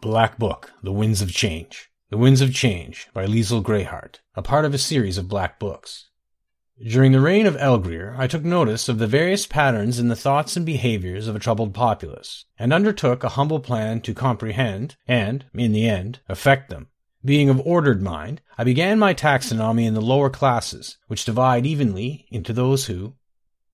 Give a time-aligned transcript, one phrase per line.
[0.00, 1.90] Black Book, The Winds of Change.
[2.08, 6.08] The Winds of Change by Liesl Greyheart, a part of a series of black books.
[6.82, 10.56] During the reign of Elgrir, I took notice of the various patterns in the thoughts
[10.56, 15.72] and behaviors of a troubled populace, and undertook a humble plan to comprehend, and, in
[15.72, 16.88] the end, affect them.
[17.22, 22.26] Being of ordered mind, I began my taxonomy in the lower classes, which divide evenly
[22.30, 23.16] into those who,